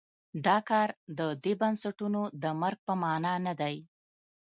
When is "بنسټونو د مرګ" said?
1.61-2.79